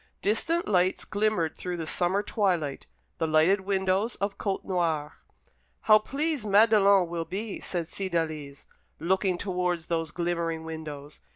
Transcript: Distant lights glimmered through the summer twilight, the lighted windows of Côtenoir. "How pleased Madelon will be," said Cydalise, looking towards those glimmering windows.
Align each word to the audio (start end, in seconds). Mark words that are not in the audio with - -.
Distant 0.23 0.67
lights 0.67 1.05
glimmered 1.05 1.55
through 1.55 1.77
the 1.77 1.85
summer 1.85 2.23
twilight, 2.23 2.87
the 3.19 3.27
lighted 3.27 3.61
windows 3.61 4.15
of 4.15 4.39
Côtenoir. 4.39 5.11
"How 5.81 5.99
pleased 5.99 6.43
Madelon 6.47 7.07
will 7.07 7.25
be," 7.25 7.59
said 7.59 7.87
Cydalise, 7.87 8.65
looking 8.99 9.37
towards 9.37 9.85
those 9.85 10.09
glimmering 10.09 10.63
windows. 10.63 11.21